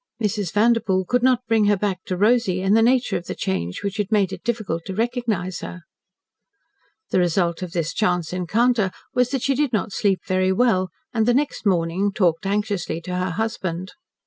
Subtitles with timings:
[0.19, 0.51] Mrs.
[0.51, 3.97] Vanderpoel could not bring her back to Rosy, and the nature of the change which
[3.97, 5.81] had made it difficult to recognise her.
[7.11, 11.27] The result of this chance encounter was that she did not sleep very well, and
[11.27, 13.91] the next morning talked anxiously to her husband.